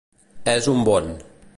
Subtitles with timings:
[0.55, 1.15] És un bon.